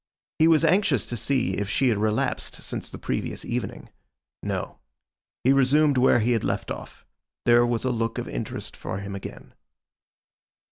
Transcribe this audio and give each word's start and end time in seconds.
He 0.39 0.47
was 0.47 0.65
anxious 0.65 1.05
to 1.05 1.15
see 1.15 1.53
if 1.53 1.69
she 1.69 1.89
had 1.89 1.99
relapsed 1.99 2.55
since 2.55 2.89
the 2.89 2.97
previous 2.97 3.45
evening. 3.45 3.89
No. 4.41 4.79
He 5.43 5.53
resumed 5.53 5.95
where 5.99 6.21
he 6.21 6.31
had 6.31 6.43
left 6.43 6.71
off. 6.71 7.05
There 7.45 7.67
was 7.67 7.85
a 7.85 7.91
look 7.91 8.17
of 8.17 8.27
interest 8.27 8.75
for 8.75 8.97
him 8.97 9.13
again. 9.13 9.53